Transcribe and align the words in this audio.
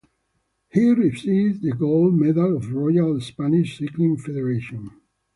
He 0.71 0.89
received 0.89 1.61
the 1.61 1.73
gold 1.73 2.15
medal 2.15 2.57
of 2.57 2.63
the 2.63 2.73
Royal 2.73 3.21
Spanish 3.21 3.77
Cycling 3.77 4.17
Federation. 4.17 4.89